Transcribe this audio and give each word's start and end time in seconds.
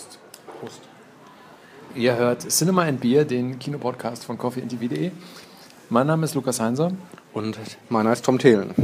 Prost. 0.00 0.18
Prost. 0.60 0.80
Ihr 1.94 2.16
hört 2.16 2.50
Cinema 2.50 2.84
and 2.84 3.00
Beer, 3.00 3.24
den 3.24 3.58
Kinopodcast 3.58 4.24
von 4.24 4.38
coffeeandtv.de. 4.38 5.10
Mein 5.90 6.06
Name 6.06 6.24
ist 6.24 6.34
Lukas 6.34 6.60
Heinser. 6.60 6.92
Und 7.32 7.58
meiner 7.90 8.12
ist 8.12 8.24
Tom 8.24 8.38
Thelen. 8.38 8.74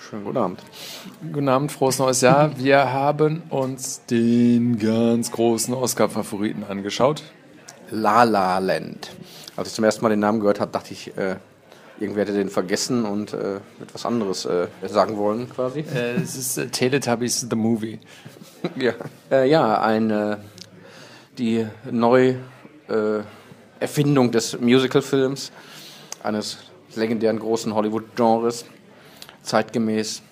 Schönen 0.00 0.24
guten 0.24 0.38
Abend. 0.38 0.60
Guten 1.32 1.48
Abend, 1.48 1.72
frohes 1.72 1.98
neues 1.98 2.20
Jahr. 2.20 2.58
Wir 2.58 2.92
haben 2.92 3.42
uns 3.50 4.06
den 4.06 4.78
ganz 4.78 5.30
großen 5.30 5.74
Oscar-Favoriten 5.74 6.64
angeschaut. 6.64 7.22
La 7.90 8.22
La 8.22 8.58
Land. 8.58 9.10
Als 9.56 9.68
ich 9.68 9.74
zum 9.74 9.84
ersten 9.84 10.02
Mal 10.02 10.08
den 10.08 10.20
Namen 10.20 10.40
gehört 10.40 10.60
habe, 10.60 10.72
dachte 10.72 10.92
ich, 10.92 11.16
äh, 11.16 11.36
irgendwer 12.00 12.22
hätte 12.22 12.32
den 12.32 12.48
vergessen 12.48 13.04
und 13.04 13.32
äh, 13.32 13.56
etwas 13.80 14.06
anderes 14.06 14.44
äh, 14.46 14.66
sagen 14.86 15.16
wollen, 15.16 15.48
quasi. 15.50 15.80
Äh, 15.80 16.14
es 16.22 16.36
ist 16.36 16.58
äh, 16.58 16.68
Teletubbies 16.68 17.46
The 17.48 17.56
Movie. 17.56 18.00
ja, 18.76 18.92
äh, 19.30 19.48
ja 19.48 19.80
eine, 19.80 20.38
die 21.38 21.66
Neuerfindung 21.90 24.30
des 24.30 24.60
Musicalfilms, 24.60 25.50
eines 26.22 26.58
legendären 26.94 27.38
großen 27.38 27.74
Hollywood-Genres, 27.74 28.66
zeitgemäß 29.42 30.22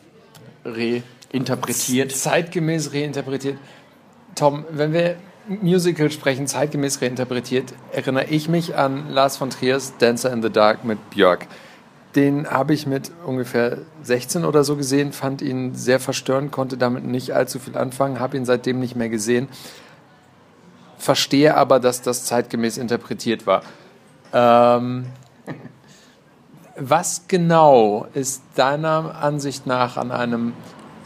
reinterpretiert. 0.64 2.12
Zeitgemäß 2.12 2.92
reinterpretiert. 2.92 3.56
Tom, 4.34 4.64
wenn 4.70 4.92
wir 4.92 5.16
Musical 5.48 6.10
sprechen, 6.10 6.46
zeitgemäß 6.46 7.02
reinterpretiert, 7.02 7.72
erinnere 7.92 8.26
ich 8.26 8.48
mich 8.48 8.76
an 8.76 9.10
Lars 9.10 9.36
von 9.36 9.50
Triers 9.50 9.94
Dancer 9.98 10.32
in 10.32 10.42
the 10.42 10.50
Dark 10.50 10.84
mit 10.84 11.10
Björk. 11.10 11.46
Den 12.14 12.48
habe 12.48 12.74
ich 12.74 12.86
mit 12.86 13.10
ungefähr 13.24 13.78
16 14.02 14.44
oder 14.44 14.64
so 14.64 14.76
gesehen, 14.76 15.12
fand 15.12 15.42
ihn 15.42 15.74
sehr 15.74 16.00
verstörend, 16.00 16.52
konnte 16.52 16.76
damit 16.76 17.04
nicht 17.04 17.32
allzu 17.32 17.58
viel 17.58 17.76
anfangen, 17.76 18.20
habe 18.20 18.36
ihn 18.36 18.44
seitdem 18.44 18.80
nicht 18.80 18.96
mehr 18.96 19.08
gesehen. 19.08 19.48
Verstehe 21.00 21.56
aber, 21.56 21.80
dass 21.80 22.02
das 22.02 22.26
zeitgemäß 22.26 22.76
interpretiert 22.76 23.46
war. 23.46 23.62
Ähm, 24.34 25.06
was 26.76 27.24
genau 27.26 28.06
ist 28.12 28.42
deiner 28.54 29.14
Ansicht 29.22 29.66
nach 29.66 29.96
an 29.96 30.12
einem 30.12 30.52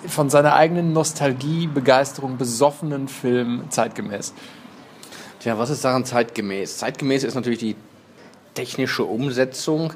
von 0.07 0.31
seiner 0.31 0.55
eigenen 0.55 0.93
Nostalgie, 0.93 1.69
Begeisterung 1.69 2.39
besoffenen 2.39 3.07
Film 3.07 3.67
zeitgemäß? 3.71 4.35
Tja, 5.39 5.59
was 5.59 5.71
ist 5.71 5.85
daran 5.85 6.05
zeitgemäß? 6.05 6.79
Zeitgemäß 6.79 7.23
ist 7.23 7.37
natürlich 7.37 7.61
die 7.61 7.77
technische 8.55 9.05
Umsetzung, 9.05 9.93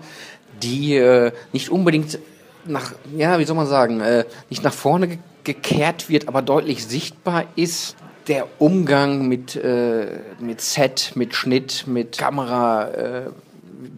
die 0.63 0.95
äh, 0.95 1.33
nicht 1.53 1.71
unbedingt 1.71 2.21
nach, 2.65 2.93
ja, 3.17 3.41
wie 3.41 3.45
soll 3.45 3.57
man 3.57 3.67
sagen, 3.67 4.01
äh, 4.01 4.25
nicht 4.49 4.63
nach 4.63 4.73
vorne 4.73 5.19
gekehrt 5.49 6.11
wird, 6.11 6.29
aber 6.29 6.43
deutlich 6.43 6.87
sichtbar 6.87 7.47
ist. 7.57 7.97
Der 8.29 8.47
Umgang 8.59 9.27
mit, 9.27 9.57
äh, 9.57 10.19
mit 10.39 10.61
Set, 10.61 11.13
mit 11.15 11.35
Schnitt, 11.35 11.87
mit 11.87 12.19
Kamera, 12.19 12.89
äh, 12.89 13.31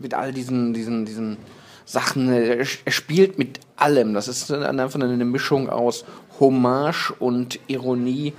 mit 0.00 0.14
all 0.14 0.32
diesen, 0.32 0.72
diesen, 0.72 1.04
diesen 1.04 1.38
Sachen. 1.84 2.32
Er 2.32 2.64
spielt 2.64 3.36
mit 3.36 3.58
allem. 3.74 4.14
Das 4.14 4.28
ist 4.28 4.52
einfach 4.52 5.00
eine 5.00 5.24
Mischung 5.24 5.68
aus 5.68 6.04
Hommage 6.38 7.10
und 7.18 7.58
Ironie, 7.66 8.32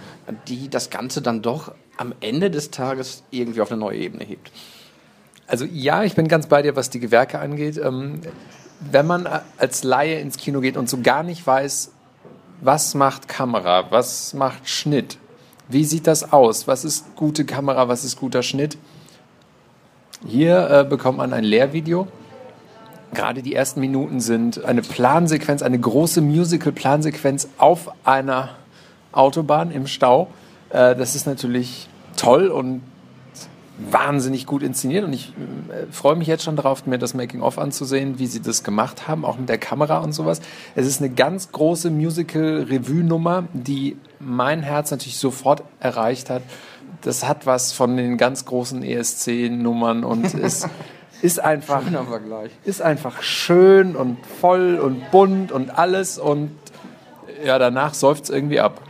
die 0.48 0.70
das 0.70 0.89
Ganze 0.89 1.22
dann 1.22 1.42
doch 1.42 1.73
am 1.98 2.14
Ende 2.22 2.50
des 2.50 2.72
Tages 2.72 3.23
irgendwie 3.30 3.59
auf 3.59 3.72
eine 3.72 3.82
neue 3.82 3.98
Ebene 3.98 4.23
hebt. 4.23 4.54
Also 5.45 5.66
ja, 5.66 6.06
ich 6.06 6.16
bin 6.16 6.30
ganz 6.30 6.48
bei 6.48 6.62
dir, 6.62 6.78
was 6.78 6.89
die 6.89 7.02
Gewerke 7.02 7.39
angeht. 7.39 7.78
Ähm, 7.78 8.22
wenn 8.80 9.06
man 9.06 9.28
als 9.58 9.84
Laie 9.84 10.22
ins 10.22 10.38
Kino 10.38 10.62
geht 10.62 10.78
und 10.78 10.89
so 10.89 11.02
gar 11.02 11.23
nicht 11.23 11.45
weiß, 11.45 11.92
was 12.62 12.94
macht 12.94 13.28
Kamera, 13.28 13.92
was 13.92 14.34
macht 14.34 14.70
Schnitt, 14.70 15.17
wie 15.67 15.84
sieht 15.84 16.08
das 16.08 16.31
aus, 16.31 16.67
was 16.67 16.86
ist 16.86 17.16
gute 17.16 17.45
Kamera, 17.45 17.88
was 17.88 18.04
ist 18.04 18.17
guter 18.17 18.44
Schnitt, 18.44 18.78
hier 20.26 20.70
äh, 20.70 20.83
bekommt 20.83 21.17
man 21.17 21.33
ein 21.33 21.44
Lehrvideo. 21.44 22.08
Gerade 23.14 23.42
die 23.42 23.55
ersten 23.55 23.82
Minuten 23.82 24.21
sind 24.21 24.64
eine 24.64 24.83
Plansequenz, 24.83 25.64
eine 25.64 25.80
große 25.80 26.21
Musical-Plansequenz 26.21 27.50
auf 27.58 27.92
einer 28.05 28.50
Autobahn 29.11 29.71
im 29.71 29.88
Stau. 29.88 30.27
Äh, 30.70 30.95
das 30.95 31.16
ist 31.16 31.26
natürlich 31.26 31.89
toll 32.16 32.48
und 32.48 32.83
wahnsinnig 33.89 34.45
gut 34.45 34.64
inszeniert 34.64 35.03
und 35.03 35.14
ich 35.14 35.33
äh, 35.69 35.92
freue 35.92 36.15
mich 36.15 36.27
jetzt 36.27 36.43
schon 36.43 36.55
darauf, 36.55 36.86
mir 36.86 36.97
das 36.97 37.14
Making-of 37.14 37.58
anzusehen, 37.58 38.19
wie 38.19 38.27
sie 38.27 38.42
das 38.42 38.64
gemacht 38.64 39.08
haben, 39.08 39.25
auch 39.25 39.37
mit 39.37 39.49
der 39.49 39.58
Kamera 39.58 39.99
und 39.99 40.14
sowas. 40.14 40.42
Es 40.75 40.87
ist 40.87 41.02
eine 41.02 41.09
ganz 41.09 41.52
große 41.52 41.89
Musical-Revue-Nummer, 41.89 43.45
die 43.53 43.97
mein 44.20 44.61
Herz 44.61 44.91
natürlich 44.91 45.17
sofort 45.17 45.64
erreicht 45.80 46.30
hat. 46.30 46.43
Das 47.02 47.27
hat 47.27 47.45
was 47.45 47.71
von 47.71 47.97
den 47.97 48.17
ganz 48.17 48.45
großen 48.45 48.83
ESC-Nummern 48.83 50.03
und 50.03 50.33
ist 50.33 50.70
ist 51.21 51.39
einfach, 51.39 51.83
ist 52.65 52.81
einfach 52.81 53.21
schön 53.21 53.95
und 53.95 54.17
voll 54.25 54.80
und 54.80 55.11
bunt 55.11 55.52
und 55.52 55.77
alles 55.77 56.17
und 56.17 56.52
ja, 57.45 57.59
danach 57.59 57.93
säuft 57.93 58.25
es 58.25 58.30
irgendwie 58.30 58.59
ab. 58.59 58.81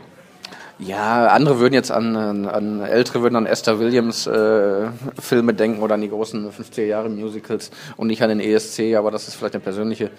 Ja, 0.81 1.27
andere 1.27 1.59
würden 1.59 1.75
jetzt 1.75 1.91
an, 1.91 2.15
an, 2.15 2.81
ältere 2.81 3.21
würden 3.21 3.35
an 3.35 3.45
Esther 3.45 3.77
Williams 3.77 4.25
äh, 4.25 4.87
Filme 5.19 5.53
denken 5.53 5.83
oder 5.83 5.93
an 5.93 6.01
die 6.01 6.09
großen 6.09 6.51
50er 6.51 6.85
Jahre 6.85 7.07
Musicals 7.07 7.69
und 7.97 8.07
nicht 8.07 8.23
an 8.23 8.29
den 8.29 8.39
ESC, 8.39 8.95
aber 8.95 9.11
das 9.11 9.27
ist 9.27 9.35
vielleicht 9.35 9.53
eine 9.53 9.63
persönliche 9.63 10.09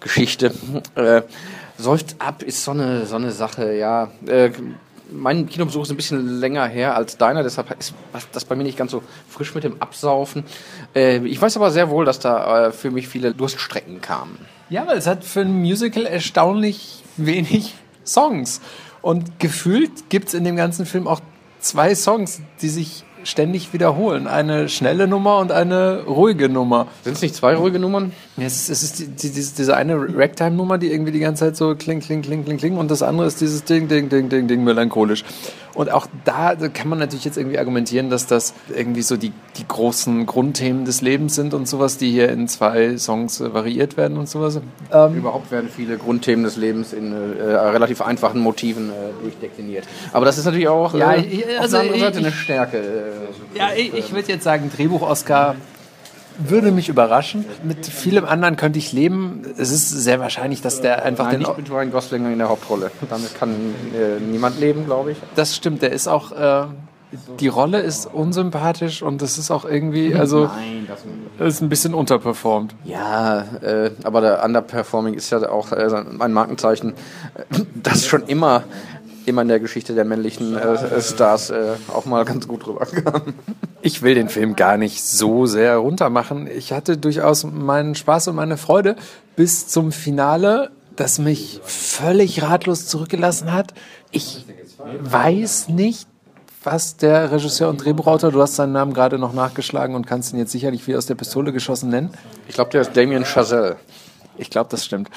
Geschichte. 0.00 0.52
Äh, 0.94 1.22
säuft 1.76 2.16
ab 2.18 2.42
ist 2.42 2.64
so 2.64 2.70
eine, 2.70 3.04
so 3.04 3.16
eine 3.16 3.30
Sache, 3.30 3.74
ja. 3.74 4.10
Äh, 4.26 4.52
mein 5.10 5.48
Kinobesuch 5.48 5.82
ist 5.82 5.90
ein 5.90 5.96
bisschen 5.96 6.40
länger 6.40 6.66
her 6.66 6.96
als 6.96 7.18
deiner, 7.18 7.42
deshalb 7.42 7.78
ist 7.78 7.94
das 8.32 8.46
bei 8.46 8.56
mir 8.56 8.64
nicht 8.64 8.78
ganz 8.78 8.92
so 8.92 9.02
frisch 9.28 9.54
mit 9.54 9.64
dem 9.64 9.82
Absaufen. 9.82 10.44
Äh, 10.94 11.18
ich 11.26 11.40
weiß 11.40 11.58
aber 11.58 11.70
sehr 11.70 11.90
wohl, 11.90 12.06
dass 12.06 12.20
da 12.20 12.68
äh, 12.68 12.72
für 12.72 12.90
mich 12.90 13.06
viele 13.06 13.34
Durststrecken 13.34 14.00
kamen. 14.00 14.38
Ja, 14.70 14.86
weil 14.86 14.96
es 14.96 15.06
hat 15.06 15.24
für 15.24 15.42
ein 15.42 15.52
Musical 15.60 16.06
erstaunlich 16.06 17.04
wenig 17.18 17.74
Songs. 18.06 18.60
Und 19.06 19.38
gefühlt 19.38 20.10
gibt 20.10 20.26
es 20.26 20.34
in 20.34 20.42
dem 20.42 20.56
ganzen 20.56 20.84
Film 20.84 21.06
auch 21.06 21.20
zwei 21.60 21.94
Songs, 21.94 22.40
die 22.60 22.68
sich 22.68 23.04
ständig 23.26 23.72
wiederholen. 23.72 24.26
Eine 24.26 24.68
schnelle 24.68 25.06
Nummer 25.08 25.38
und 25.38 25.52
eine 25.52 26.04
ruhige 26.04 26.48
Nummer. 26.48 26.86
Sind 27.02 27.14
es 27.14 27.22
nicht 27.22 27.34
zwei 27.34 27.54
ruhige 27.56 27.78
Nummern? 27.78 28.12
Ja, 28.36 28.46
es 28.46 28.56
ist, 28.56 28.68
es 28.70 28.82
ist 28.82 28.98
die, 29.00 29.30
die, 29.30 29.30
diese 29.30 29.76
eine 29.76 29.96
Ragtime-Nummer, 29.96 30.78
die 30.78 30.92
irgendwie 30.92 31.12
die 31.12 31.20
ganze 31.20 31.44
Zeit 31.44 31.56
so 31.56 31.74
kling, 31.74 32.00
kling, 32.00 32.22
kling, 32.22 32.44
kling, 32.44 32.56
kling. 32.56 32.78
Und 32.78 32.90
das 32.90 33.02
andere 33.02 33.26
ist 33.26 33.40
dieses 33.40 33.64
Ding, 33.64 33.88
Ding, 33.88 34.08
Ding, 34.08 34.28
Ding, 34.28 34.46
Ding, 34.46 34.64
melancholisch. 34.64 35.24
Und 35.76 35.92
auch 35.92 36.06
da 36.24 36.54
kann 36.54 36.88
man 36.88 36.98
natürlich 36.98 37.26
jetzt 37.26 37.36
irgendwie 37.36 37.58
argumentieren, 37.58 38.08
dass 38.08 38.26
das 38.26 38.54
irgendwie 38.74 39.02
so 39.02 39.18
die, 39.18 39.32
die 39.58 39.68
großen 39.68 40.24
Grundthemen 40.24 40.86
des 40.86 41.02
Lebens 41.02 41.34
sind 41.34 41.52
und 41.52 41.68
sowas, 41.68 41.98
die 41.98 42.10
hier 42.10 42.30
in 42.30 42.48
zwei 42.48 42.96
Songs 42.96 43.40
äh, 43.40 43.52
variiert 43.52 43.98
werden 43.98 44.16
und 44.16 44.26
sowas. 44.26 44.58
Ähm 44.90 45.16
Überhaupt 45.16 45.50
werden 45.50 45.68
viele 45.68 45.98
Grundthemen 45.98 46.44
des 46.44 46.56
Lebens 46.56 46.94
in 46.94 47.12
äh, 47.12 47.42
relativ 47.42 48.00
einfachen 48.00 48.40
Motiven 48.40 48.88
äh, 48.88 48.92
durchdekliniert. 49.22 49.84
Aber 50.14 50.24
das 50.24 50.38
ist 50.38 50.46
natürlich 50.46 50.68
auch 50.68 50.94
ja, 50.94 51.14
äh, 51.14 51.42
also 51.60 51.76
auf 51.76 51.82
der 51.82 51.92
anderen 51.92 52.00
Seite 52.00 52.18
eine 52.18 52.32
Stärke. 52.32 52.82
Äh, 53.54 53.58
ja, 53.58 53.68
ich, 53.76 53.94
ich 53.94 54.12
würde 54.12 54.28
jetzt 54.32 54.44
sagen, 54.44 54.70
Drehbuch-Oscar 54.74 55.56
würde 56.38 56.70
mich 56.70 56.88
überraschen. 56.88 57.44
Mit 57.62 57.86
vielem 57.86 58.24
anderen 58.24 58.56
könnte 58.56 58.78
ich 58.78 58.92
leben. 58.92 59.42
Es 59.56 59.70
ist 59.70 59.88
sehr 59.90 60.20
wahrscheinlich, 60.20 60.60
dass 60.60 60.80
der 60.80 61.04
einfach 61.04 61.24
Nein, 61.24 61.40
den. 61.40 61.40
Nicht 61.40 61.56
mit 61.56 61.70
Ryan 61.70 61.90
Gosling 61.90 62.32
in 62.32 62.38
der 62.38 62.48
Hauptrolle. 62.48 62.90
Damit 63.08 63.38
kann 63.38 63.50
äh, 63.94 64.20
niemand 64.20 64.60
leben, 64.60 64.84
glaube 64.84 65.12
ich. 65.12 65.18
Das 65.34 65.56
stimmt. 65.56 65.82
Der 65.82 65.92
ist 65.92 66.08
auch. 66.08 66.32
Äh, 66.32 66.66
die 67.38 67.48
Rolle 67.48 67.80
ist 67.80 68.06
unsympathisch 68.06 69.00
und 69.00 69.22
das 69.22 69.38
ist 69.38 69.50
auch 69.50 69.64
irgendwie, 69.64 70.14
also 70.18 70.46
Nein, 70.46 70.88
das 71.38 71.54
ist 71.54 71.62
ein 71.62 71.68
bisschen 71.68 71.94
unterperformt. 71.94 72.74
Ja, 72.84 73.42
äh, 73.62 73.92
aber 74.02 74.20
der 74.20 74.44
Underperforming 74.44 75.14
ist 75.14 75.30
ja 75.30 75.48
auch 75.48 75.72
äh, 75.72 76.04
ein 76.18 76.32
Markenzeichen, 76.32 76.94
das 77.74 78.06
schon 78.06 78.24
immer 78.24 78.64
immer 79.26 79.42
in 79.42 79.48
der 79.48 79.60
Geschichte 79.60 79.94
der 79.94 80.04
männlichen 80.04 80.56
äh, 80.56 81.00
Stars 81.00 81.50
äh, 81.50 81.74
auch 81.92 82.06
mal 82.06 82.24
ganz 82.24 82.46
gut 82.46 82.66
rüberkam. 82.66 83.34
Ich 83.82 84.02
will 84.02 84.14
den 84.14 84.28
Film 84.28 84.56
gar 84.56 84.76
nicht 84.76 85.04
so 85.04 85.46
sehr 85.46 85.76
runtermachen. 85.76 86.48
Ich 86.48 86.72
hatte 86.72 86.96
durchaus 86.96 87.44
meinen 87.44 87.94
Spaß 87.94 88.28
und 88.28 88.36
meine 88.36 88.56
Freude 88.56 88.96
bis 89.36 89.68
zum 89.68 89.92
Finale, 89.92 90.70
das 90.96 91.18
mich 91.18 91.60
völlig 91.64 92.42
ratlos 92.42 92.86
zurückgelassen 92.86 93.52
hat. 93.52 93.74
Ich 94.10 94.44
weiß 95.00 95.68
nicht, 95.68 96.08
was 96.62 96.96
der 96.96 97.30
Regisseur 97.30 97.68
und 97.68 97.84
Drehbuchautor, 97.84 98.32
du 98.32 98.42
hast 98.42 98.56
seinen 98.56 98.72
Namen 98.72 98.92
gerade 98.92 99.18
noch 99.18 99.32
nachgeschlagen 99.32 99.94
und 99.94 100.06
kannst 100.06 100.32
ihn 100.32 100.38
jetzt 100.38 100.52
sicherlich 100.52 100.86
wie 100.88 100.96
aus 100.96 101.06
der 101.06 101.14
Pistole 101.14 101.52
geschossen 101.52 101.90
nennen. 101.90 102.10
Ich 102.48 102.54
glaube, 102.54 102.70
der 102.70 102.80
ist 102.80 102.96
Damien 102.96 103.24
Chazelle. 103.24 103.76
Ich 104.36 104.50
glaube, 104.50 104.68
das 104.70 104.84
stimmt. 104.84 105.08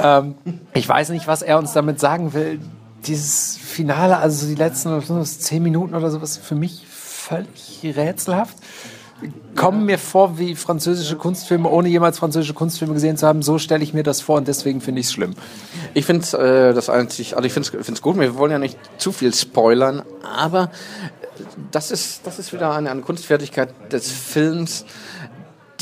Ähm, 0.00 0.34
ich 0.72 0.88
weiß 0.88 1.10
nicht, 1.10 1.26
was 1.26 1.42
er 1.42 1.58
uns 1.58 1.72
damit 1.72 2.00
sagen 2.00 2.32
will 2.32 2.58
dieses 3.06 3.56
Finale, 3.56 4.18
also 4.18 4.46
die 4.46 4.54
letzten 4.54 5.24
zehn 5.24 5.62
Minuten 5.62 5.94
oder 5.94 6.10
sowas, 6.10 6.36
für 6.36 6.54
mich 6.54 6.84
völlig 6.88 7.80
rätselhaft. 7.82 8.56
Kommen 9.54 9.86
mir 9.86 9.98
vor 9.98 10.38
wie 10.38 10.54
französische 10.56 11.16
Kunstfilme, 11.16 11.68
ohne 11.68 11.88
jemals 11.88 12.18
französische 12.18 12.52
Kunstfilme 12.52 12.94
gesehen 12.94 13.16
zu 13.16 13.26
haben. 13.26 13.42
So 13.42 13.58
stelle 13.58 13.82
ich 13.82 13.94
mir 13.94 14.02
das 14.02 14.20
vor 14.20 14.36
und 14.36 14.48
deswegen 14.48 14.80
finde 14.80 15.00
ich 15.00 15.06
es 15.06 15.12
schlimm. 15.12 15.34
Ich 15.94 16.04
finde 16.04 16.24
es 16.24 16.34
äh, 16.34 16.74
das 16.74 16.90
einzig, 16.90 17.36
also 17.36 17.46
ich 17.46 17.52
finde 17.52 17.70
es 17.70 18.02
gut. 18.02 18.18
Wir 18.18 18.36
wollen 18.36 18.52
ja 18.52 18.58
nicht 18.58 18.76
zu 18.98 19.12
viel 19.12 19.32
spoilern, 19.32 20.02
aber 20.22 20.70
das 21.70 21.90
ist, 21.90 22.26
das 22.26 22.38
ist 22.38 22.52
wieder 22.52 22.72
eine, 22.72 22.90
eine 22.90 23.02
Kunstfertigkeit 23.02 23.70
des 23.92 24.10
Films, 24.10 24.84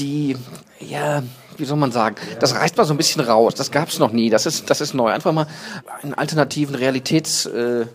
die, 0.03 0.37
ja, 0.81 1.23
wie 1.57 1.65
soll 1.65 1.77
man 1.77 1.93
sagen, 1.93 2.17
das 2.41 2.55
reißt 2.55 2.77
mal 2.77 2.85
so 2.85 2.95
ein 2.95 2.97
bisschen 2.97 3.23
raus. 3.23 3.55
Das 3.55 3.71
gab 3.71 3.89
es 3.89 3.99
noch 3.99 4.13
nie. 4.13 4.31
Das 4.31 4.47
ist, 4.47 4.69
das 4.69 4.81
ist 4.81 4.95
neu. 4.95 5.11
Einfach 5.11 5.33
mal 5.33 5.47
einen 6.03 6.15
alternativen 6.15 6.75
Realitäts... 6.75 7.47
Äh, 7.47 7.87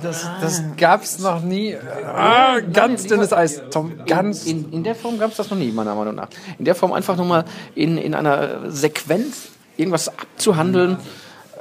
das, 0.00 0.24
das 0.40 0.62
gab 0.76 1.02
es 1.02 1.18
noch 1.18 1.42
nie. 1.42 1.76
Ah, 2.04 2.60
ganz 2.60 3.06
dünnes 3.08 3.32
Eis, 3.32 3.62
Tom. 3.72 3.98
Ganz. 4.06 4.46
In, 4.46 4.72
in 4.72 4.84
der 4.84 4.94
Form 4.94 5.18
gab 5.18 5.32
es 5.32 5.38
das 5.38 5.50
noch 5.50 5.58
nie, 5.58 5.72
meiner 5.72 5.96
Meinung 5.96 6.14
nach. 6.14 6.28
In 6.56 6.64
der 6.64 6.76
Form 6.76 6.92
einfach 6.92 7.16
nochmal 7.16 7.44
in, 7.74 7.98
in 7.98 8.14
einer 8.14 8.70
Sequenz 8.70 9.48
irgendwas 9.76 10.08
abzuhandeln, 10.08 10.98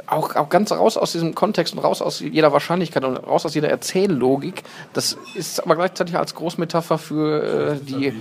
auch, 0.07 0.35
auch 0.35 0.49
ganz 0.49 0.71
raus 0.71 0.97
aus 0.97 1.11
diesem 1.11 1.35
Kontext 1.35 1.73
und 1.73 1.79
raus 1.79 2.01
aus 2.01 2.19
jeder 2.19 2.51
Wahrscheinlichkeit 2.53 3.03
und 3.03 3.17
raus 3.17 3.45
aus 3.45 3.53
jeder 3.55 3.69
Erzähllogik. 3.69 4.63
Das 4.93 5.17
ist 5.33 5.63
aber 5.63 5.75
gleichzeitig 5.75 6.17
als 6.17 6.35
Großmetapher 6.35 6.97
für 6.97 7.73
äh, 7.73 7.79
die 7.83 8.13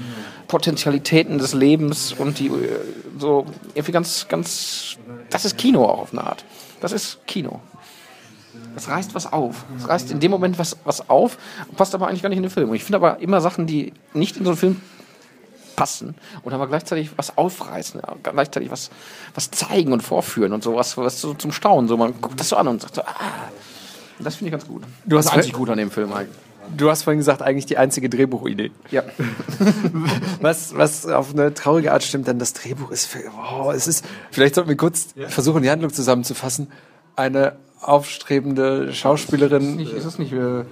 Potentialitäten 0.49 1.39
des 1.39 1.55
Lebens 1.55 2.13
und 2.13 2.39
die 2.39 2.49
äh, 2.49 2.81
so 3.19 3.47
irgendwie 3.75 3.93
ganz, 3.93 4.27
ganz. 4.29 4.97
Das 5.31 5.45
ist 5.45 5.59
Kino 5.59 5.85
auch 5.85 6.01
auf 6.01 6.13
eine 6.13 6.25
Art. 6.25 6.45
Das 6.81 6.93
ist 6.93 7.27
Kino. 7.27 7.61
Es 8.77 8.89
reißt 8.89 9.15
was 9.15 9.33
auf. 9.33 9.65
Es 9.79 9.89
reißt 9.89 10.11
in 10.11 10.21
dem 10.21 10.31
Moment 10.31 10.59
was, 10.59 10.77
was 10.85 11.09
auf, 11.09 11.39
passt 11.77 11.95
aber 11.95 12.09
eigentlich 12.09 12.23
gar 12.23 12.29
nicht 12.29 12.39
in 12.39 12.45
den 12.45 12.51
Film. 12.51 12.73
Ich 12.75 12.85
finde 12.85 12.97
aber 12.97 13.21
immer 13.21 13.41
Sachen, 13.41 13.67
die 13.67 13.93
nicht 14.13 14.37
in 14.37 14.45
so 14.45 14.51
einen 14.51 14.59
Film 14.59 14.81
passen 15.77 16.15
und 16.43 16.53
aber 16.53 16.67
gleichzeitig 16.67 17.11
was 17.17 17.37
aufreißen, 17.37 18.01
gleichzeitig 18.23 18.71
was, 18.71 18.91
was 19.35 19.51
zeigen 19.51 19.93
und 19.93 20.03
vorführen 20.03 20.53
und 20.53 20.63
sowas, 20.63 20.97
was 20.97 21.21
so 21.21 21.35
zum 21.35 21.53
Staunen. 21.53 21.89
So, 21.89 21.97
man 21.97 22.21
guckt 22.21 22.39
das 22.41 22.49
so 22.49 22.57
an 22.57 22.69
und 22.69 22.83
sagt 22.83 22.97
so, 22.97 23.03
ah, 23.03 23.49
das 24.19 24.37
finde 24.37 24.49
ich 24.49 24.53
ganz 24.53 24.67
gut. 24.67 24.83
Du 25.05 25.19
hast 25.19 25.27
das 25.27 25.35
einzig 25.35 25.53
gut 25.53 25.69
an 25.71 25.79
dem 25.79 25.91
Film 25.91 26.13
eigentlich. 26.13 26.39
Du 26.75 26.91
hast 26.91 27.03
vorhin 27.03 27.19
gesagt, 27.19 27.43
eigentlich 27.43 27.67
die 27.67 27.77
einzige 27.77 28.09
Drehbuchidee. 28.09 28.71
Ja. 28.91 29.03
was, 30.41 30.75
was 30.77 31.07
auf 31.07 31.33
eine 31.33 31.53
traurige 31.53 31.93
Art 31.93 32.03
stimmt, 32.03 32.27
denn 32.27 32.39
das 32.39 32.55
Drehbuch 32.55 32.91
ist, 32.91 33.05
für, 33.07 33.21
oh, 33.53 33.71
es 33.71 33.87
ist, 33.87 34.05
vielleicht 34.31 34.55
sollten 34.55 34.71
wir 34.71 34.77
kurz 34.77 35.09
versuchen, 35.29 35.63
die 35.63 35.71
Handlung 35.71 35.93
zusammenzufassen. 35.93 36.69
Eine 37.17 37.57
aufstrebende 37.89 38.93
Schauspielerin. 38.93 39.79
Ist, 39.79 39.93
ist 39.93 40.05
es 40.05 40.19
nicht 40.19 40.33
äh, 40.33 40.65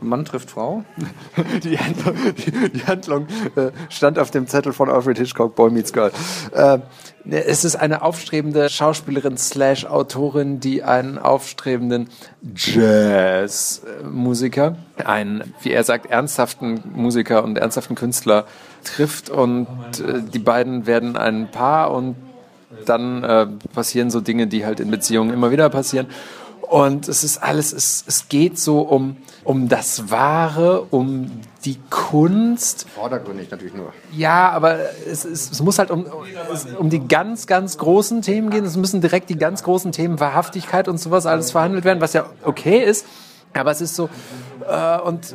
Mann 0.00 0.24
trifft 0.24 0.50
Frau? 0.50 0.84
die 1.64 1.78
Handlung, 1.78 2.16
die, 2.36 2.70
die 2.70 2.86
Handlung 2.86 3.26
äh, 3.56 3.72
stand 3.88 4.18
auf 4.18 4.30
dem 4.30 4.46
Zettel 4.46 4.72
von 4.72 4.88
Alfred 4.88 5.18
Hitchcock, 5.18 5.56
Boy 5.56 5.70
Meets 5.70 5.92
Girl. 5.92 6.12
Äh, 6.52 6.78
es 7.30 7.64
ist 7.64 7.76
eine 7.76 8.02
aufstrebende 8.02 8.70
Schauspielerin 8.70 9.36
slash 9.36 9.86
Autorin, 9.86 10.60
die 10.60 10.82
einen 10.82 11.18
aufstrebenden 11.18 12.08
Jazzmusiker, 12.54 14.76
einen, 15.04 15.52
wie 15.62 15.72
er 15.72 15.84
sagt, 15.84 16.06
ernsthaften 16.06 16.82
Musiker 16.94 17.44
und 17.44 17.58
ernsthaften 17.58 17.96
Künstler 17.96 18.46
trifft 18.84 19.28
und 19.30 19.66
äh, 20.00 20.22
die 20.22 20.38
beiden 20.38 20.86
werden 20.86 21.16
ein 21.16 21.50
Paar 21.50 21.92
und 21.92 22.16
dann 22.84 23.24
äh, 23.24 23.46
passieren 23.74 24.10
so 24.10 24.20
Dinge, 24.20 24.46
die 24.46 24.64
halt 24.64 24.78
in 24.80 24.90
Beziehungen 24.90 25.32
immer 25.32 25.50
wieder 25.50 25.68
passieren. 25.70 26.06
Und 26.68 27.08
es 27.08 27.24
ist 27.24 27.42
alles, 27.42 27.72
es, 27.72 28.04
es 28.06 28.28
geht 28.28 28.58
so 28.58 28.80
um, 28.80 29.16
um 29.42 29.68
das 29.68 30.10
Wahre, 30.10 30.82
um 30.90 31.30
die 31.64 31.78
Kunst. 31.88 32.86
Vordergründig 32.94 33.50
natürlich 33.50 33.72
nur. 33.72 33.94
Ja, 34.12 34.50
aber 34.50 34.78
es, 35.10 35.24
es, 35.24 35.50
es 35.50 35.62
muss 35.62 35.78
halt 35.78 35.90
um, 35.90 36.06
um 36.78 36.90
die 36.90 37.08
ganz, 37.08 37.46
ganz 37.46 37.78
großen 37.78 38.20
Themen 38.20 38.50
gehen. 38.50 38.66
Es 38.66 38.76
müssen 38.76 39.00
direkt 39.00 39.30
die 39.30 39.38
ganz 39.38 39.62
großen 39.62 39.92
Themen 39.92 40.20
Wahrhaftigkeit 40.20 40.88
und 40.88 40.98
sowas 40.98 41.24
alles 41.24 41.52
verhandelt 41.52 41.84
werden, 41.84 42.02
was 42.02 42.12
ja 42.12 42.26
okay 42.44 42.84
ist. 42.84 43.06
Aber 43.54 43.70
es 43.70 43.80
ist 43.80 43.96
so, 43.96 44.10
äh, 44.68 45.00
und, 45.00 45.34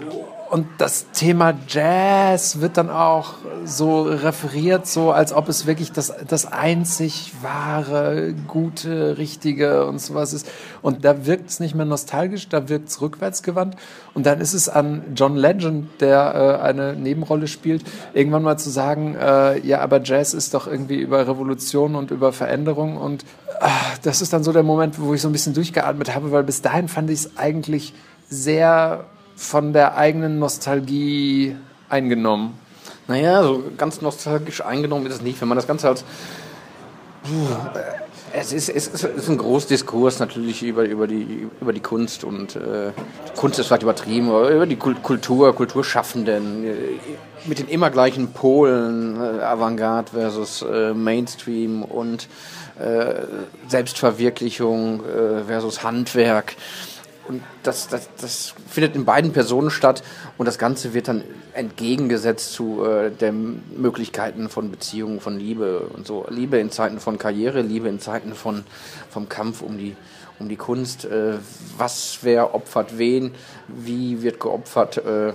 und 0.54 0.68
das 0.78 1.08
Thema 1.14 1.56
Jazz 1.68 2.62
wird 2.62 2.78
dann 2.78 2.92
auch 2.92 3.34
so 3.66 4.04
referiert, 4.04 4.86
so 4.86 5.12
als 5.12 5.34
ob 5.34 5.50
es 5.50 5.66
wirklich 5.66 5.92
das, 5.92 6.14
das 6.28 6.46
einzig 6.46 7.34
wahre, 7.42 8.36
gute, 8.48 9.18
richtige 9.18 9.88
und 9.88 10.00
sowas 10.00 10.32
ist. 10.32 10.48
Und 10.84 11.06
da 11.06 11.26
wirkt 11.26 11.50
es 11.50 11.60
nicht 11.60 11.74
mehr 11.74 11.88
nostalgisch, 11.88 12.50
da 12.50 12.70
wirkt 12.70 12.90
es 12.90 13.02
rückwärtsgewandt. 13.02 13.78
Und 14.14 14.28
dann 14.28 14.40
ist 14.42 14.54
es 14.54 14.70
an 14.70 15.02
John 15.16 15.38
Legend, 15.38 15.90
der 16.02 16.60
äh, 16.62 16.64
eine 16.64 16.94
Nebenrolle 16.94 17.48
spielt, 17.48 17.84
irgendwann 18.14 18.44
mal 18.44 18.60
zu 18.60 18.70
sagen, 18.70 19.16
äh, 19.16 19.58
ja, 19.66 19.80
aber 19.80 20.04
Jazz 20.04 20.36
ist 20.36 20.54
doch 20.54 20.68
irgendwie 20.68 21.02
über 21.02 21.28
Revolution 21.28 21.96
und 21.96 22.12
über 22.12 22.32
Veränderung. 22.32 22.98
Und 22.98 23.24
äh, 23.60 23.70
das 24.04 24.22
ist 24.22 24.34
dann 24.34 24.44
so 24.44 24.52
der 24.52 24.62
Moment, 24.62 25.02
wo 25.02 25.16
ich 25.16 25.22
so 25.24 25.30
ein 25.30 25.34
bisschen 25.34 25.56
durchgeatmet 25.56 26.14
habe, 26.14 26.32
weil 26.32 26.44
bis 26.44 26.62
dahin 26.62 26.90
fand 26.90 27.10
ich 27.10 27.22
es 27.22 27.38
eigentlich 27.38 27.96
sehr 28.30 29.06
von 29.36 29.74
der 29.74 29.98
eigenen 29.98 30.40
Nostalgie 30.40 31.56
eingenommen. 31.90 32.58
Naja, 33.08 33.44
so 33.44 33.64
ganz 33.78 34.02
nostalgisch 34.02 34.62
eingenommen 34.62 35.06
ist 35.06 35.16
es 35.16 35.22
nicht, 35.22 35.40
wenn 35.42 35.48
man 35.48 35.58
das 35.58 35.68
Ganze 35.68 35.90
als. 35.90 36.06
Es 38.36 38.52
ist, 38.52 38.68
es 38.68 38.88
ist 38.88 39.30
ein 39.30 39.38
Großdiskurs 39.38 40.20
natürlich 40.20 40.64
über, 40.64 40.84
über, 40.86 41.06
die, 41.06 41.48
über 41.62 41.72
die 41.72 41.80
Kunst 41.82 42.24
und 42.24 42.56
äh, 42.56 42.92
Kunst 43.36 43.60
ist 43.60 43.68
vielleicht 43.68 43.84
übertrieben, 43.84 44.30
aber 44.30 44.50
über 44.50 44.66
die 44.66 44.76
Kultur, 44.76 45.54
Kulturschaffenden, 45.56 46.64
äh, 46.66 46.74
mit 47.46 47.60
den 47.60 47.68
immer 47.68 47.92
gleichen 47.92 48.34
Polen, 48.34 49.18
äh, 49.22 49.44
Avantgarde 49.44 50.12
versus 50.14 50.64
äh, 50.64 50.96
Mainstream 50.96 51.84
und 51.84 52.28
äh, 52.80 53.22
Selbstverwirklichung 53.68 55.02
äh, 55.06 55.44
versus 55.44 55.84
Handwerk. 55.84 56.56
Und 57.28 57.42
das, 57.64 57.88
das, 57.88 58.10
das 58.20 58.54
findet 58.68 58.96
in 58.96 59.06
beiden 59.06 59.32
Personen 59.32 59.70
statt 59.70 60.04
und 60.38 60.46
das 60.46 60.58
Ganze 60.58 60.94
wird 60.94 61.08
dann 61.08 61.24
entgegengesetzt 61.54 62.52
zu 62.52 62.84
äh, 62.84 63.12
den 63.12 63.64
Möglichkeiten 63.78 64.50
von 64.50 64.70
Beziehungen, 64.72 65.22
von 65.22 65.40
Liebe 65.40 65.80
und 65.94 66.06
so. 66.06 66.26
Liebe 66.30 66.58
in 66.58 66.70
Zeiten 66.70 67.00
von 67.00 67.18
Karriere, 67.18 67.62
Liebe 67.62 67.88
in 67.88 68.00
Zeiten 68.00 68.34
von, 68.34 68.66
vom 69.10 69.30
Kampf 69.30 69.62
um 69.62 69.78
die, 69.78 69.96
um 70.40 70.50
die 70.50 70.58
Kunst. 70.58 71.06
Äh, 71.06 71.36
was, 71.78 72.20
wer 72.24 72.54
opfert 72.54 72.98
wen, 72.98 73.34
wie 73.68 74.22
wird 74.22 74.40
geopfert. 74.40 74.98
Äh. 74.98 75.34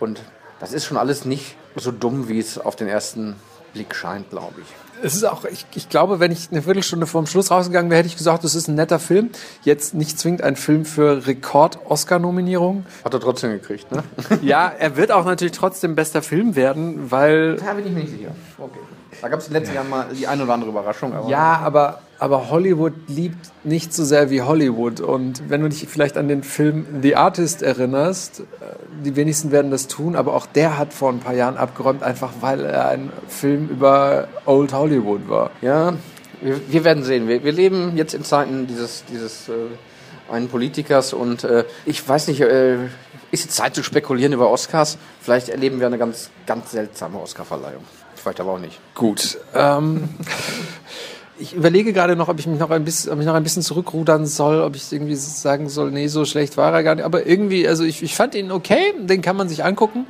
Und 0.00 0.22
das 0.60 0.72
ist 0.72 0.86
schon 0.86 0.96
alles 0.96 1.26
nicht 1.26 1.56
so 1.76 1.92
dumm, 1.92 2.28
wie 2.28 2.38
es 2.38 2.58
auf 2.58 2.74
den 2.74 2.88
ersten 2.88 3.36
Blick 3.74 3.94
scheint, 3.94 4.30
glaube 4.30 4.62
ich 4.62 4.87
es 5.02 5.14
ist 5.14 5.24
auch, 5.24 5.44
ich, 5.44 5.66
ich 5.74 5.88
glaube, 5.88 6.20
wenn 6.20 6.32
ich 6.32 6.50
eine 6.50 6.62
Viertelstunde 6.62 7.06
vorm 7.06 7.26
Schluss 7.26 7.50
rausgegangen 7.50 7.90
wäre, 7.90 7.98
hätte 7.98 8.08
ich 8.08 8.16
gesagt, 8.16 8.44
das 8.44 8.54
ist 8.54 8.68
ein 8.68 8.74
netter 8.74 8.98
Film. 8.98 9.30
Jetzt 9.62 9.94
nicht 9.94 10.18
zwingend 10.18 10.42
ein 10.42 10.56
Film 10.56 10.84
für 10.84 11.26
Rekord-Oscar-Nominierung. 11.26 12.86
Hat 13.04 13.14
er 13.14 13.20
trotzdem 13.20 13.52
gekriegt, 13.52 13.90
ne? 13.92 14.04
ja, 14.42 14.68
er 14.68 14.96
wird 14.96 15.12
auch 15.12 15.24
natürlich 15.24 15.52
trotzdem 15.52 15.94
bester 15.94 16.22
Film 16.22 16.56
werden, 16.56 17.10
weil. 17.10 17.56
Da 17.56 17.72
bin 17.74 17.86
ich 17.86 17.92
mir 17.92 18.00
nicht 18.00 18.12
sicher. 18.12 18.30
Okay. 18.58 18.78
Da 19.20 19.28
gab 19.28 19.40
es 19.40 19.48
in 19.48 19.52
den 19.52 19.62
letzten 19.62 19.74
Jahren 19.74 19.90
mal 19.90 20.06
die 20.12 20.26
eine 20.26 20.44
oder 20.44 20.54
andere 20.54 20.70
Überraschung. 20.70 21.14
Aber 21.14 21.28
ja, 21.28 21.58
aber, 21.58 22.00
aber 22.18 22.50
Hollywood 22.50 22.94
liebt 23.06 23.50
nicht 23.64 23.92
so 23.92 24.04
sehr 24.04 24.30
wie 24.30 24.42
Hollywood. 24.42 25.00
Und 25.00 25.48
wenn 25.48 25.60
du 25.60 25.68
dich 25.68 25.86
vielleicht 25.88 26.16
an 26.16 26.28
den 26.28 26.42
Film 26.42 26.86
The 27.02 27.16
Artist 27.16 27.62
erinnerst, 27.62 28.40
äh, 28.40 28.44
die 29.04 29.16
wenigsten 29.16 29.52
werden 29.52 29.70
das 29.70 29.86
tun, 29.86 30.16
aber 30.16 30.34
auch 30.34 30.46
der 30.46 30.78
hat 30.78 30.92
vor 30.92 31.10
ein 31.10 31.20
paar 31.20 31.34
Jahren 31.34 31.56
abgeräumt, 31.56 32.02
einfach 32.02 32.32
weil 32.40 32.64
er 32.64 32.88
ein 32.88 33.12
Film 33.28 33.68
über 33.68 34.28
Old 34.46 34.72
Hollywood 34.72 35.28
war. 35.28 35.50
Ja, 35.60 35.94
wir, 36.40 36.60
wir 36.68 36.84
werden 36.84 37.04
sehen. 37.04 37.28
Wir, 37.28 37.44
wir, 37.44 37.52
leben 37.52 37.96
jetzt 37.96 38.14
in 38.14 38.24
Zeiten 38.24 38.66
dieses, 38.66 39.04
dieses 39.06 39.48
äh, 39.48 39.52
einen 40.30 40.48
Politikers 40.48 41.12
und 41.12 41.44
äh, 41.44 41.64
ich 41.84 42.06
weiß 42.06 42.28
nicht, 42.28 42.40
äh, 42.40 42.76
ist 43.30 43.44
jetzt 43.44 43.56
Zeit 43.56 43.74
zu 43.74 43.82
spekulieren 43.82 44.32
über 44.32 44.50
Oscars. 44.50 44.98
Vielleicht 45.20 45.48
erleben 45.48 45.80
wir 45.80 45.86
eine 45.86 45.98
ganz, 45.98 46.30
ganz 46.46 46.72
seltsame 46.72 47.20
Oscarverleihung. 47.20 47.84
Vielleicht 48.14 48.40
aber 48.40 48.52
auch 48.52 48.58
nicht. 48.58 48.80
Gut. 48.94 49.38
Ähm, 49.54 50.08
ich 51.38 51.54
überlege 51.54 51.92
gerade 51.92 52.16
noch, 52.16 52.28
ob 52.28 52.38
ich 52.38 52.46
mich 52.46 52.58
noch 52.58 52.70
ein 52.70 52.84
bisschen, 52.84 53.12
ob 53.12 53.20
ich 53.20 53.26
noch 53.26 53.34
ein 53.34 53.42
bisschen 53.42 53.62
zurückrudern 53.62 54.26
soll, 54.26 54.60
ob 54.60 54.76
ich 54.76 54.92
irgendwie 54.92 55.14
sagen 55.14 55.68
soll, 55.68 55.90
nee, 55.90 56.08
so 56.08 56.24
schlecht 56.24 56.56
war 56.56 56.72
er 56.72 56.82
gar 56.82 56.94
nicht. 56.94 57.04
Aber 57.04 57.26
irgendwie, 57.26 57.66
also 57.68 57.84
ich, 57.84 58.02
ich 58.02 58.14
fand 58.14 58.34
ihn 58.34 58.50
okay, 58.50 58.94
den 58.98 59.22
kann 59.22 59.36
man 59.36 59.48
sich 59.48 59.64
angucken. 59.64 60.06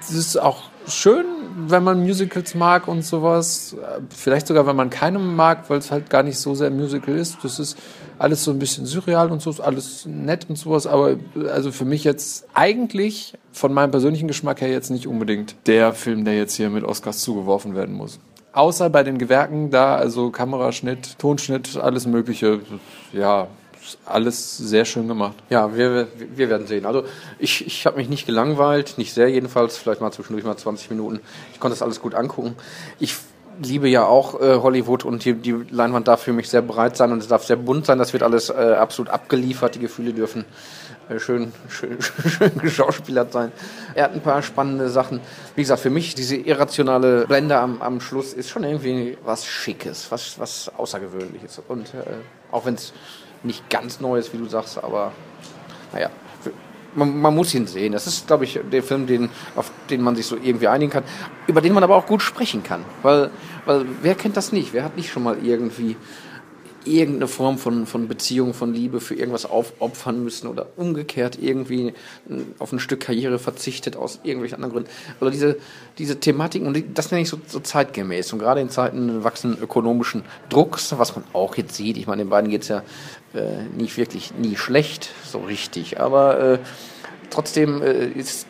Das 0.00 0.12
ist 0.12 0.36
auch 0.36 0.64
schön, 0.88 1.24
wenn 1.68 1.84
man 1.84 2.00
Musicals 2.00 2.54
mag 2.54 2.88
und 2.88 3.04
sowas. 3.04 3.76
Vielleicht 4.10 4.46
sogar, 4.46 4.66
wenn 4.66 4.76
man 4.76 4.90
keinen 4.90 5.36
mag, 5.36 5.70
weil 5.70 5.78
es 5.78 5.90
halt 5.90 6.10
gar 6.10 6.22
nicht 6.22 6.38
so 6.38 6.54
sehr 6.54 6.70
Musical 6.70 7.16
ist. 7.16 7.38
Das 7.42 7.58
ist 7.58 7.78
alles 8.18 8.42
so 8.44 8.50
ein 8.50 8.58
bisschen 8.58 8.86
surreal 8.86 9.30
und 9.30 9.40
so, 9.42 9.50
ist 9.50 9.60
alles 9.60 10.06
nett 10.06 10.46
und 10.48 10.56
sowas. 10.56 10.86
Aber 10.86 11.16
also 11.52 11.70
für 11.72 11.84
mich 11.84 12.04
jetzt 12.04 12.46
eigentlich 12.54 13.34
von 13.52 13.72
meinem 13.72 13.90
persönlichen 13.90 14.28
Geschmack 14.28 14.60
her 14.60 14.70
jetzt 14.70 14.90
nicht 14.90 15.06
unbedingt 15.06 15.54
der 15.66 15.92
Film, 15.92 16.24
der 16.24 16.36
jetzt 16.36 16.54
hier 16.54 16.70
mit 16.70 16.84
Oscars 16.84 17.18
zugeworfen 17.18 17.74
werden 17.74 17.94
muss. 17.94 18.18
Außer 18.52 18.90
bei 18.90 19.02
den 19.02 19.18
Gewerken 19.18 19.70
da, 19.70 19.96
also 19.96 20.30
Kameraschnitt, 20.30 21.18
Tonschnitt, 21.18 21.76
alles 21.76 22.06
Mögliche. 22.06 22.60
Ja, 23.12 23.48
alles 24.04 24.56
sehr 24.58 24.84
schön 24.84 25.08
gemacht. 25.08 25.34
Ja, 25.48 25.74
wir, 25.74 26.06
wir 26.34 26.50
werden 26.50 26.66
sehen. 26.66 26.86
Also 26.86 27.04
ich, 27.38 27.66
ich 27.66 27.86
habe 27.86 27.96
mich 27.96 28.08
nicht 28.08 28.26
gelangweilt, 28.26 28.94
nicht 28.98 29.14
sehr 29.14 29.28
jedenfalls, 29.28 29.76
vielleicht 29.76 30.00
mal 30.00 30.12
zwischendurch 30.12 30.44
mal 30.44 30.56
20 30.56 30.90
Minuten. 30.90 31.20
Ich 31.52 31.60
konnte 31.60 31.72
das 31.72 31.82
alles 31.82 32.00
gut 32.00 32.14
angucken. 32.14 32.54
Ich 33.00 33.16
liebe 33.62 33.88
ja 33.88 34.04
auch 34.04 34.40
äh, 34.40 34.56
Hollywood 34.56 35.04
und 35.04 35.24
die, 35.24 35.34
die 35.34 35.56
Leinwand 35.70 36.08
darf 36.08 36.22
für 36.22 36.32
mich 36.32 36.48
sehr 36.48 36.62
breit 36.62 36.96
sein 36.96 37.12
und 37.12 37.18
es 37.18 37.28
darf 37.28 37.44
sehr 37.44 37.56
bunt 37.56 37.86
sein. 37.86 37.98
Das 37.98 38.12
wird 38.12 38.22
alles 38.22 38.50
äh, 38.50 38.76
absolut 38.78 39.10
abgeliefert. 39.10 39.74
Die 39.74 39.80
Gefühle 39.80 40.12
dürfen 40.12 40.44
schön, 41.18 41.52
schön, 41.68 41.98
schön 42.28 42.58
geschauspielert 42.58 43.32
sein. 43.32 43.52
Er 43.94 44.04
hat 44.04 44.14
ein 44.14 44.20
paar 44.20 44.42
spannende 44.42 44.88
Sachen. 44.88 45.20
Wie 45.54 45.62
gesagt, 45.62 45.80
für 45.80 45.90
mich 45.90 46.14
diese 46.14 46.36
irrationale 46.36 47.26
Blende 47.26 47.58
am, 47.58 47.82
am 47.82 48.00
Schluss 48.00 48.32
ist 48.32 48.50
schon 48.50 48.64
irgendwie 48.64 49.18
was 49.24 49.46
Schickes, 49.46 50.10
was, 50.10 50.38
was 50.38 50.70
Außergewöhnliches. 50.76 51.62
Und 51.68 51.94
äh, 51.94 52.04
auch 52.50 52.64
wenn 52.64 52.74
es 52.74 52.92
nicht 53.42 53.68
ganz 53.70 54.00
neu 54.00 54.18
ist, 54.18 54.32
wie 54.32 54.38
du 54.38 54.46
sagst, 54.46 54.82
aber 54.82 55.12
naja, 55.92 56.10
man, 56.94 57.20
man, 57.20 57.34
muss 57.34 57.54
ihn 57.54 57.66
sehen. 57.66 57.92
Das 57.92 58.06
ist, 58.06 58.26
glaube 58.26 58.44
ich, 58.44 58.60
der 58.70 58.82
Film, 58.82 59.06
den, 59.06 59.30
auf 59.56 59.70
den 59.90 60.02
man 60.02 60.16
sich 60.16 60.26
so 60.26 60.36
irgendwie 60.36 60.68
einigen 60.68 60.92
kann, 60.92 61.04
über 61.46 61.60
den 61.60 61.72
man 61.72 61.82
aber 61.82 61.96
auch 61.96 62.06
gut 62.06 62.22
sprechen 62.22 62.62
kann. 62.62 62.84
Weil, 63.02 63.30
weil 63.64 63.86
wer 64.02 64.14
kennt 64.14 64.36
das 64.36 64.52
nicht? 64.52 64.72
Wer 64.72 64.84
hat 64.84 64.96
nicht 64.96 65.10
schon 65.10 65.22
mal 65.22 65.38
irgendwie 65.42 65.96
irgendeine 66.84 67.28
Form 67.28 67.58
von, 67.58 67.86
von 67.86 68.08
Beziehung, 68.08 68.54
von 68.54 68.72
Liebe 68.74 69.00
für 69.00 69.14
irgendwas 69.14 69.46
aufopfern 69.46 70.22
müssen 70.22 70.46
oder 70.46 70.66
umgekehrt 70.76 71.38
irgendwie 71.40 71.94
auf 72.58 72.72
ein 72.72 72.78
Stück 72.78 73.00
Karriere 73.00 73.38
verzichtet 73.38 73.96
aus 73.96 74.20
irgendwelchen 74.22 74.56
anderen 74.56 74.72
Gründen. 74.72 74.90
Also 75.20 75.30
diese, 75.30 75.56
diese 75.98 76.20
Thematiken, 76.20 76.66
und 76.66 76.84
das 76.94 77.10
nenne 77.10 77.22
ich 77.22 77.28
so, 77.28 77.38
so 77.46 77.60
zeitgemäß. 77.60 78.32
Und 78.32 78.38
gerade 78.38 78.60
in 78.60 78.70
Zeiten 78.70 79.24
wachsenden 79.24 79.62
ökonomischen 79.62 80.22
Drucks, 80.48 80.96
was 80.98 81.14
man 81.14 81.24
auch 81.32 81.56
jetzt 81.56 81.74
sieht, 81.74 81.96
ich 81.96 82.06
meine, 82.06 82.24
den 82.24 82.30
beiden 82.30 82.50
geht 82.50 82.62
es 82.62 82.68
ja 82.68 82.82
äh, 83.34 83.64
nicht 83.76 83.96
wirklich 83.96 84.34
nie 84.34 84.56
schlecht, 84.56 85.10
so 85.24 85.38
richtig, 85.38 86.00
aber 86.00 86.40
äh, 86.40 86.58
trotzdem 87.30 87.82
äh, 87.82 88.06
ist, 88.06 88.46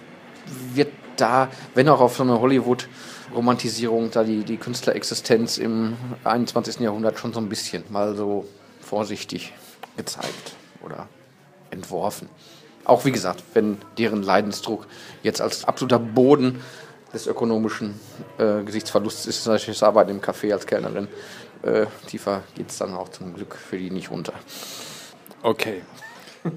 wird 0.74 0.88
da, 1.16 1.48
wenn 1.74 1.88
auch 1.88 2.00
auf 2.00 2.16
so 2.16 2.22
eine 2.22 2.40
Hollywood- 2.40 2.88
Romantisierung, 3.34 4.10
da 4.10 4.24
die, 4.24 4.44
die 4.44 4.56
Künstlerexistenz 4.56 5.58
im 5.58 5.96
21. 6.24 6.80
Jahrhundert 6.80 7.18
schon 7.18 7.32
so 7.32 7.40
ein 7.40 7.48
bisschen 7.48 7.84
mal 7.90 8.14
so 8.16 8.46
vorsichtig 8.80 9.52
gezeigt 9.96 10.56
oder 10.84 11.08
entworfen. 11.70 12.28
Auch 12.84 13.04
wie 13.04 13.12
gesagt, 13.12 13.42
wenn 13.54 13.78
deren 13.98 14.22
Leidensdruck 14.22 14.86
jetzt 15.22 15.40
als 15.40 15.64
absoluter 15.64 15.98
Boden 15.98 16.60
des 17.12 17.26
ökonomischen 17.26 17.94
äh, 18.38 18.62
Gesichtsverlusts 18.64 19.26
ist, 19.26 19.46
natürlich 19.46 19.78
das 19.78 19.82
Arbeiten 19.82 20.10
im 20.10 20.20
Café 20.20 20.52
als 20.52 20.66
Kellnerin, 20.66 21.08
äh, 21.62 21.86
tiefer 22.06 22.42
geht 22.56 22.70
es 22.70 22.78
dann 22.78 22.94
auch 22.94 23.08
zum 23.10 23.34
Glück 23.34 23.54
für 23.54 23.78
die 23.78 23.90
nicht 23.90 24.10
runter. 24.10 24.32
Okay. 25.42 25.82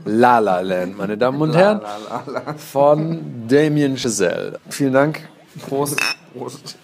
La 0.06 0.40
La 0.40 0.62
Land, 0.62 0.98
meine 0.98 1.18
Damen 1.18 1.40
und 1.42 1.56
Herren, 1.56 1.82
la, 1.82 1.98
la, 1.98 2.24
la, 2.26 2.54
von 2.56 3.48
Damien 3.48 3.98
Chazelle. 3.98 4.60
Vielen 4.70 4.94
Dank. 4.94 5.30
Prost. 5.68 6.00
Prost. 6.36 6.78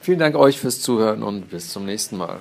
Vielen 0.00 0.18
Dank 0.18 0.36
euch 0.36 0.58
fürs 0.58 0.80
Zuhören 0.80 1.22
und 1.22 1.50
bis 1.50 1.70
zum 1.70 1.84
nächsten 1.84 2.16
Mal. 2.16 2.38